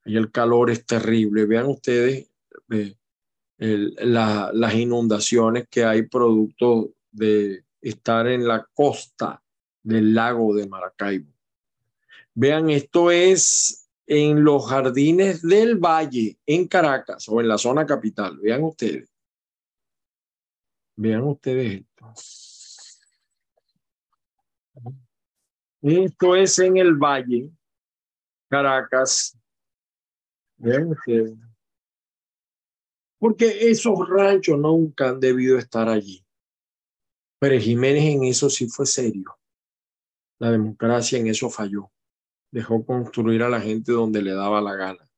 [0.05, 1.45] y el calor es terrible.
[1.45, 2.29] Vean ustedes
[2.71, 2.95] eh,
[3.62, 9.41] las inundaciones que hay producto de estar en la costa
[9.84, 11.32] del lago de Maracaibo.
[12.34, 18.38] Vean, esto es en los jardines del Valle, en Caracas o en la zona capital.
[18.39, 19.10] Vean ustedes.
[20.95, 22.13] Vean ustedes esto.
[25.84, 27.50] Esto es en el Valle,
[28.50, 29.38] Caracas.
[30.58, 31.50] Vean ustedes.
[33.21, 36.25] Porque esos ranchos nunca han debido estar allí.
[37.39, 39.38] Pero Jiménez en eso sí fue serio.
[40.39, 41.91] La democracia en eso falló
[42.51, 45.10] dejó construir a la gente donde le daba la gana.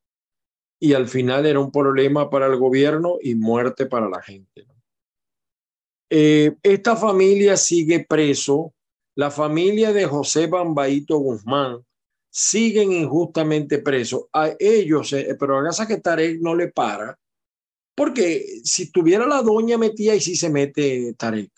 [0.80, 4.68] Y al final era un problema para el gobierno y muerte para la gente.
[6.10, 8.74] Eh, esta familia sigue preso.
[9.16, 11.84] La familia de José Bambaito Guzmán
[12.30, 14.26] siguen injustamente presos.
[14.34, 17.18] A ellos, eh, pero a que Tarek no le para,
[17.96, 21.52] porque si tuviera la doña metida y si se mete Tarek,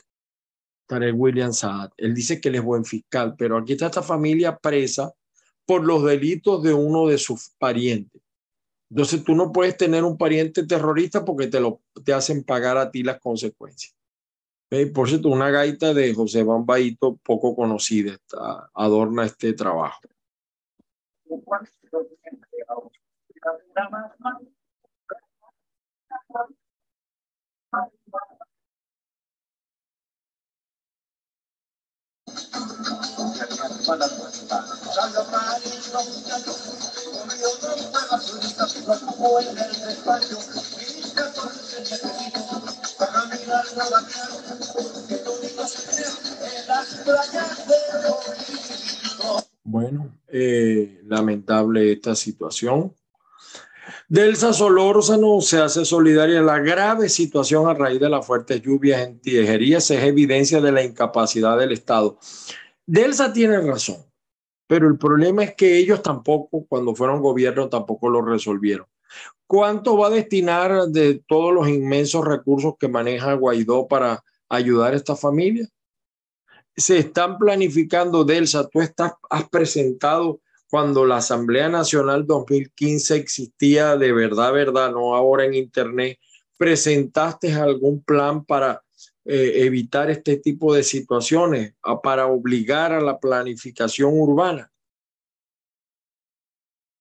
[0.87, 4.57] Tarek William Saad, él dice que él es buen fiscal, pero aquí está esta familia
[4.57, 5.11] presa
[5.65, 8.21] por los delitos de uno de sus parientes.
[8.89, 12.91] Entonces tú no puedes tener un pariente terrorista porque te, lo, te hacen pagar a
[12.91, 13.95] ti las consecuencias.
[14.93, 18.17] Por cierto, una gaita de José Bambaito poco conocida
[18.73, 20.01] adorna este trabajo.
[49.63, 52.93] Bueno, eh, lamentable esta situación.
[54.07, 59.19] Delsa Solórzano se hace solidaria la grave situación a raíz de las fuertes lluvias en
[59.19, 59.89] Tijerías.
[59.91, 62.17] Es evidencia de la incapacidad del Estado.
[62.85, 64.05] Delsa tiene razón,
[64.67, 68.87] pero el problema es que ellos tampoco, cuando fueron gobierno, tampoco lo resolvieron.
[69.47, 74.97] ¿Cuánto va a destinar de todos los inmensos recursos que maneja Guaidó para ayudar a
[74.97, 75.67] esta familia?
[76.75, 84.11] Se están planificando, Delsa, tú estás, has presentado cuando la Asamblea Nacional 2015 existía de
[84.11, 86.19] verdad, verdad, no ahora en Internet,
[86.57, 88.81] presentaste algún plan para
[89.25, 94.71] eh, evitar este tipo de situaciones, para obligar a la planificación urbana.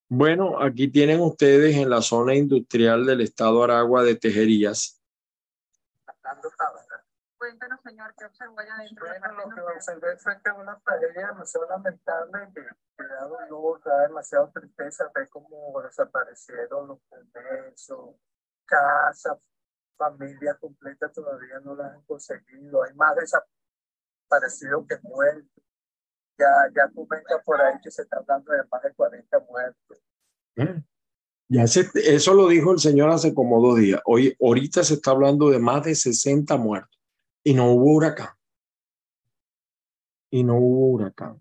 [0.09, 5.01] Bueno, aquí tienen ustedes en la zona industrial del estado Aragua de Tejerías
[7.45, 9.07] Cuéntanos, señor, ¿qué observó allá adentro?
[9.07, 12.63] Bueno, lo que observé fue que una tragedia demasiado lamentable que,
[12.97, 18.17] que da dolor, da demasiada tristeza ver cómo desaparecieron los comercios,
[18.65, 19.47] casas,
[19.95, 22.83] familias completas todavía no las han conseguido.
[22.83, 25.65] Hay más desaparecidos que muertos.
[26.39, 29.99] Ya, ya comenta por ahí que se está hablando de más de 40 muertos.
[30.57, 30.83] ¿Eh?
[31.49, 34.01] Ya se, eso lo dijo el señor hace como dos días.
[34.07, 36.94] Hoy, ahorita se está hablando de más de 60 muertos
[37.45, 38.31] y no hubo huracán.
[40.31, 41.41] Y no hubo huracán.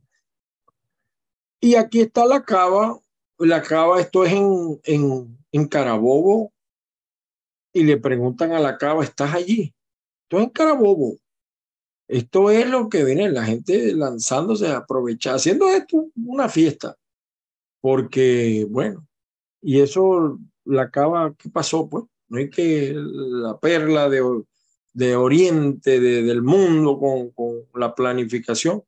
[1.60, 3.00] Y aquí está la cava.
[3.40, 6.54] La cava, esto es en, en, en Carabobo.
[7.72, 9.74] Y le preguntan a la cava, ¿estás allí?
[10.24, 11.18] Esto es en Carabobo.
[12.08, 16.98] Esto es lo que viene la gente lanzándose, aprovechar, haciendo esto una fiesta.
[17.82, 19.08] Porque, bueno,
[19.62, 21.90] y eso la acaba, ¿qué pasó?
[21.90, 24.22] Pues no hay que la perla de,
[24.94, 28.84] de Oriente, del mundo con, con la planificación.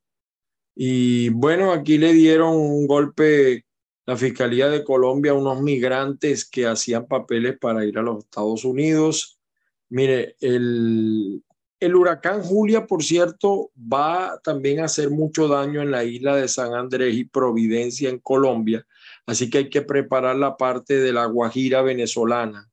[0.74, 3.66] Y bueno, aquí le dieron un golpe
[4.06, 8.64] la Fiscalía de Colombia a unos migrantes que hacían papeles para ir a los Estados
[8.64, 9.40] Unidos.
[9.88, 11.42] Mire, el,
[11.80, 16.46] el huracán Julia, por cierto, va también a hacer mucho daño en la isla de
[16.46, 18.86] San Andrés y Providencia en Colombia,
[19.26, 22.70] así que hay que preparar la parte de la Guajira venezolana,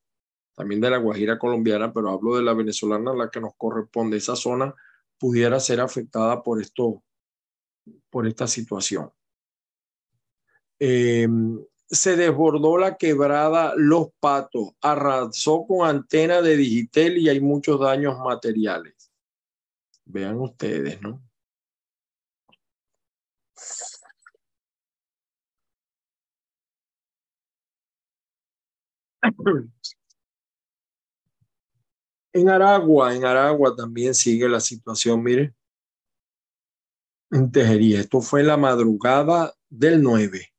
[0.55, 4.17] también de la Guajira colombiana, pero hablo de la venezolana, la que nos corresponde.
[4.17, 4.73] Esa zona
[5.17, 7.03] pudiera ser afectada por esto,
[8.09, 9.11] por esta situación.
[10.79, 11.27] Eh,
[11.87, 18.17] se desbordó la quebrada Los Patos, arrasó con antena de Digitel y hay muchos daños
[18.19, 19.11] materiales.
[20.05, 21.21] Vean ustedes, ¿no?
[32.33, 35.53] En Aragua, en Aragua también sigue la situación, mire.
[37.29, 40.51] En Tejería, esto fue la madrugada del 9.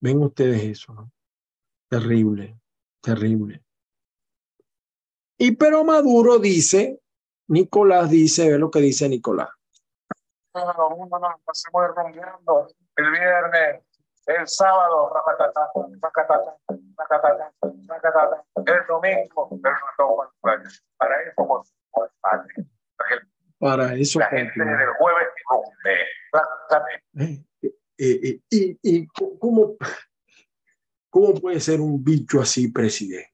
[0.00, 1.10] Ven, ustedes eso, ¿no?
[1.88, 2.60] Terrible,
[3.00, 3.64] terrible.
[5.36, 7.00] Y pero Maduro dice,
[7.48, 9.48] Nicolás dice, ve lo que dice Nicolás.
[12.96, 13.82] El viernes,
[14.28, 15.10] el sábado,
[18.66, 19.48] el domingo,
[20.96, 21.42] para eso
[23.58, 25.28] para eso la gente del jueves
[27.16, 27.44] eh,
[27.98, 29.76] eh, y, y cómo,
[31.10, 33.32] cómo puede ser un bicho así presidente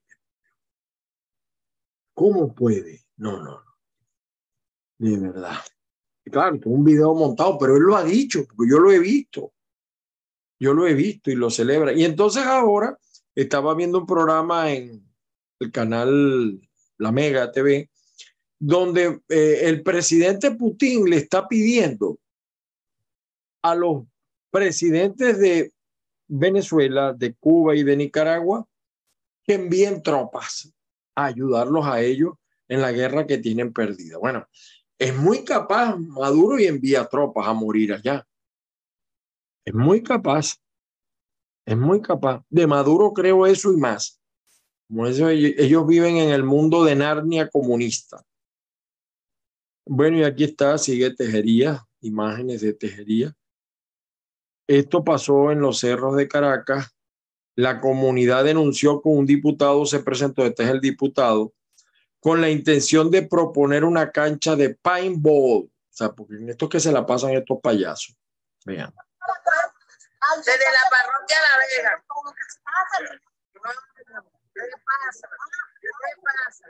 [2.15, 3.75] cómo puede no no no.
[4.97, 5.57] De verdad.
[6.31, 9.54] Claro un video montado pero él lo ha dicho porque yo lo he visto
[10.65, 12.99] yo lo he visto y lo celebra y entonces ahora
[13.35, 15.07] estaba viendo un programa en
[15.61, 16.59] el canal
[16.97, 17.91] La Mega TV
[18.59, 22.19] donde eh, el presidente Putin le está pidiendo
[23.63, 24.05] a los
[24.51, 25.73] presidentes de
[26.27, 28.67] Venezuela, de Cuba y de Nicaragua
[29.45, 30.73] que envíen tropas
[31.15, 32.35] a ayudarlos a ellos
[32.69, 34.17] en la guerra que tienen perdida.
[34.17, 34.49] Bueno,
[34.99, 38.27] es muy capaz Maduro y envía tropas a morir allá.
[39.65, 40.57] Es muy capaz.
[41.67, 42.45] Es muy capaz.
[42.51, 44.21] De Maduro creo eso y más.
[44.89, 48.23] Como ellos viven en el mundo de Narnia comunista.
[49.87, 53.35] Bueno, y aquí está, sigue Tejería, imágenes de Tejería.
[54.67, 56.95] Esto pasó en los cerros de Caracas.
[57.57, 61.53] La comunidad denunció que un diputado se presentó, este es el diputado,
[62.19, 65.65] con la intención de proponer una cancha de paintball.
[65.65, 68.17] O sea, porque en esto que se la pasan estos payasos.
[68.65, 68.93] Vean.
[70.37, 72.05] Desde la parroquia La Vega.
[74.55, 75.29] ¿Qué pasa?
[75.81, 76.69] ¿Qué pasa?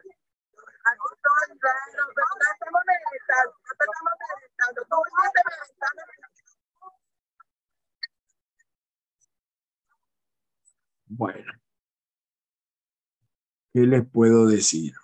[11.07, 11.53] Bueno,
[13.73, 14.95] ¿qué les puedo decir?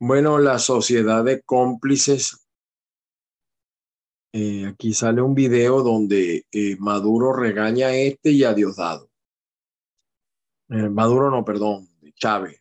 [0.00, 2.43] Bueno, la sociedad de cómplices.
[4.36, 9.08] Eh, aquí sale un video donde eh, Maduro regaña a este y a Diosdado.
[10.70, 12.60] Eh, Maduro no, perdón, Chávez.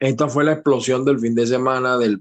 [0.00, 2.20] Esta fue la explosión del fin de semana del,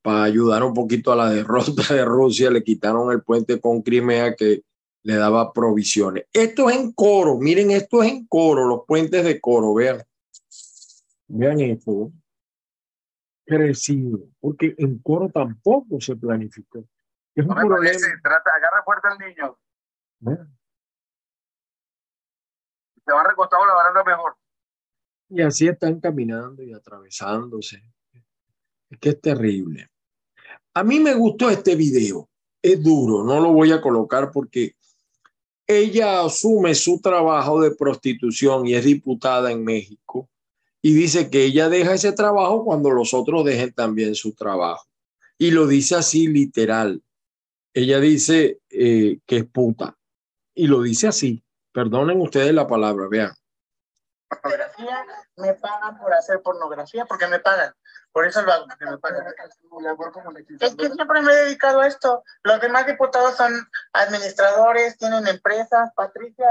[0.00, 2.50] para ayudar un poquito a la derrota de Rusia.
[2.50, 4.62] Le quitaron el puente con Crimea que
[5.02, 6.24] le daba provisiones.
[6.32, 10.02] Esto es en coro, miren, esto es en coro, los puentes de coro, vean.
[11.28, 12.10] Vean esto.
[13.44, 16.84] Crecido, porque en coro tampoco se planificó.
[17.34, 17.98] Es un no problema.
[18.22, 19.58] Trata, agarra fuerte al niño.
[23.04, 24.36] Se va recostado la baranda mejor.
[25.28, 27.82] Y así están caminando y atravesándose.
[28.90, 29.90] Es que es terrible.
[30.74, 32.28] A mí me gustó este video.
[32.60, 34.76] Es duro, no lo voy a colocar porque
[35.66, 40.28] ella asume su trabajo de prostitución y es diputada en México
[40.82, 44.86] y dice que ella deja ese trabajo cuando los otros dejen también su trabajo.
[45.38, 47.02] Y lo dice así literal.
[47.72, 49.96] Ella dice eh, que es puta
[50.54, 51.42] y lo dice así.
[51.72, 53.32] Perdonen ustedes la palabra, vean
[54.40, 55.06] pornografía,
[55.36, 57.74] me pagan por hacer pornografía, porque me pagan.
[58.12, 59.26] Por eso lo hago, porque me pagan.
[60.60, 62.22] Es que siempre me he dedicado a esto.
[62.42, 63.52] Los demás diputados son
[63.92, 65.90] administradores, tienen empresas.
[65.94, 66.46] Patricia,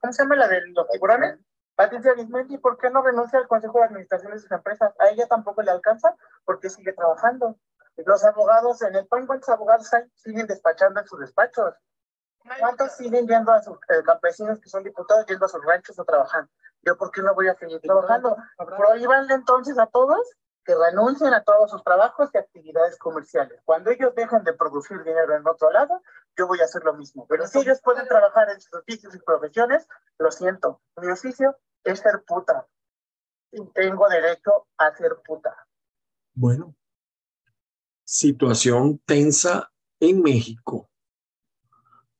[0.00, 1.38] ¿cómo se llama la de los tiburones?
[1.78, 4.92] Patricia Arismendi, ¿por qué no renuncia al Consejo de Administración de sus empresas?
[4.98, 6.12] A ella tampoco le alcanza
[6.44, 7.54] porque sigue trabajando.
[7.98, 10.02] Los abogados en el PAN, ¿cuántos abogados hay?
[10.16, 11.76] Siguen despachando en sus despachos.
[12.58, 16.04] ¿Cuántos siguen yendo a sus eh, campesinos que son diputados, yendo a sus ranchos o
[16.04, 16.50] trabajando?
[16.82, 18.36] Yo, ¿por qué no voy a seguir trabajando?
[18.56, 20.28] Prohíbanle entonces a todos
[20.64, 23.62] que renuncien a todos sus trabajos y actividades comerciales.
[23.64, 26.02] Cuando ellos dejen de producir dinero en otro lado,
[26.36, 27.24] yo voy a hacer lo mismo.
[27.28, 29.86] Pero si ellos pueden trabajar en sus oficios y profesiones,
[30.18, 32.66] lo siento, mi oficio es ser puta.
[33.50, 35.54] Y tengo derecho a ser puta.
[36.34, 36.74] Bueno,
[38.04, 39.70] situación tensa
[40.00, 40.88] en México.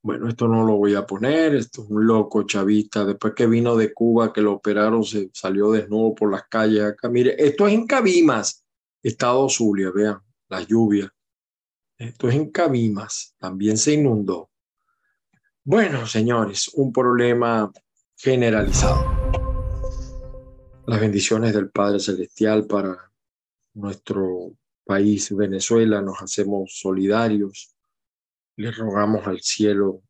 [0.02, 3.04] Bueno, esto no lo voy a poner, esto es un loco chavista.
[3.04, 7.08] Después que vino de Cuba, que lo operaron, se salió desnudo por las calles acá.
[7.08, 8.64] Mire, esto es en Cabimas,
[9.02, 11.10] Estado Zulia, vean, las lluvias.
[11.96, 14.50] Esto es en Cabimas, también se inundó.
[15.64, 17.70] Bueno, señores, un problema
[18.16, 19.17] generalizado
[20.88, 23.12] las bendiciones del Padre Celestial para
[23.74, 26.00] nuestro país, Venezuela.
[26.00, 27.76] Nos hacemos solidarios.
[28.56, 30.02] Le rogamos al cielo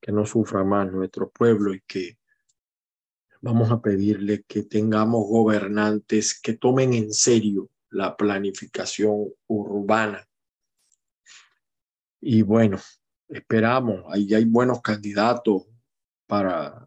[0.00, 2.18] que no sufra más nuestro pueblo y que
[3.40, 10.26] vamos a pedirle que tengamos gobernantes que tomen en serio la planificación urbana.
[12.20, 12.78] Y bueno,
[13.28, 15.62] esperamos, ahí hay buenos candidatos
[16.26, 16.84] para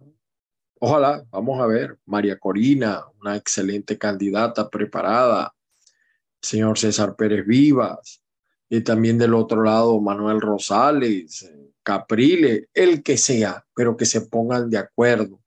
[0.81, 5.53] Ojalá, vamos a ver, María Corina, una excelente candidata preparada,
[6.41, 8.23] señor César Pérez Vivas,
[8.69, 11.51] y también del otro lado Manuel Rosales,
[11.83, 15.41] Caprile, el que sea, pero que se pongan de acuerdo,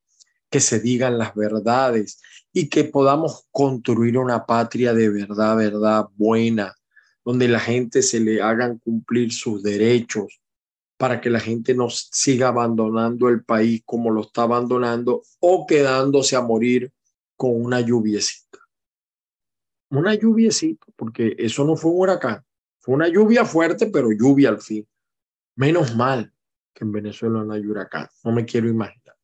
[0.51, 2.21] que se digan las verdades
[2.53, 6.75] y que podamos construir una patria de verdad, verdad buena,
[7.25, 10.42] donde la gente se le hagan cumplir sus derechos,
[11.03, 16.37] para que la gente no siga abandonando el país como lo está abandonando o quedándose
[16.37, 16.93] a morir
[17.37, 18.61] con una lluviecita.
[19.91, 22.45] Una lluviecita, porque eso no fue un huracán,
[22.79, 24.87] fue una lluvia fuerte, pero lluvia al fin.
[25.57, 26.33] Menos mal
[26.73, 29.17] que en Venezuela no hay huracán, no me quiero imaginar.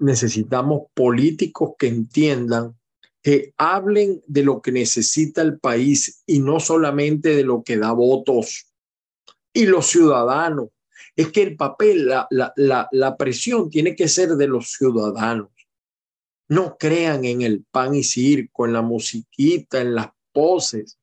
[0.00, 2.76] Necesitamos políticos que entiendan,
[3.22, 7.92] que hablen de lo que necesita el país y no solamente de lo que da
[7.92, 8.73] votos
[9.54, 10.68] y los ciudadanos.
[11.16, 15.50] Es que el papel, la, la, la, presión tiene que ser de los ciudadanos.
[16.48, 20.98] No crean en el pan y circo, en la musiquita, en las poses.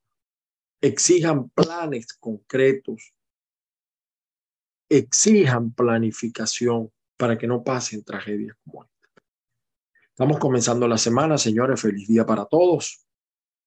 [0.80, 3.14] Exijan planes concretos.
[4.88, 9.22] Exijan planificación para que no pasen tragedias como esta.
[10.10, 11.80] Estamos comenzando la semana, señores.
[11.80, 13.02] Feliz día para todos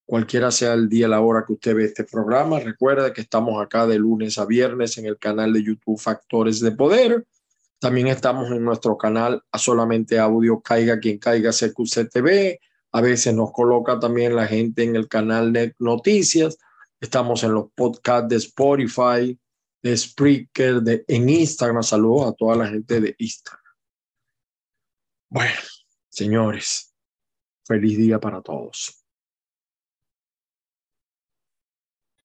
[0.06, 2.60] cualquiera sea el día, la hora que usted ve este programa.
[2.60, 6.72] Recuerda que estamos acá de lunes a viernes en el canal de YouTube Factores de
[6.72, 7.26] Poder.
[7.80, 12.60] También estamos en nuestro canal a solamente audio Caiga quien caiga CQC TV.
[12.92, 16.58] A veces nos coloca también la gente en el canal de noticias.
[17.02, 19.40] Estamos en los podcasts de Spotify,
[19.84, 21.84] de Spreaker, de, en Instagram.
[21.84, 23.62] Saludos a toda la gente de Instagram.
[25.30, 25.60] Bueno,
[26.10, 26.94] señores,
[27.68, 29.05] feliz día para todos.